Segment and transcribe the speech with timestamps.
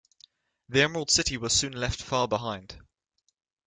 [0.67, 2.75] The Emerald City was soon left far behind.